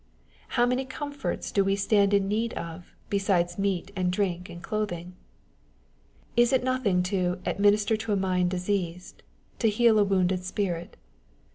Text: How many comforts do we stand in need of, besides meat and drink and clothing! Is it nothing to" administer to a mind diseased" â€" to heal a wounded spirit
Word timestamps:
How 0.57 0.65
many 0.65 0.83
comforts 0.83 1.51
do 1.51 1.63
we 1.63 1.75
stand 1.75 2.11
in 2.11 2.27
need 2.27 2.55
of, 2.55 2.95
besides 3.11 3.59
meat 3.59 3.91
and 3.95 4.11
drink 4.11 4.49
and 4.49 4.59
clothing! 4.63 5.13
Is 6.35 6.51
it 6.51 6.63
nothing 6.63 7.03
to" 7.03 7.39
administer 7.45 7.95
to 7.95 8.11
a 8.13 8.15
mind 8.15 8.49
diseased" 8.49 9.21
â€" 9.57 9.57
to 9.59 9.69
heal 9.69 9.99
a 9.99 10.03
wounded 10.03 10.43
spirit 10.43 10.97